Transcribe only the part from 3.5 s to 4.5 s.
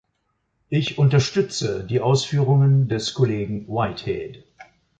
Whitehead.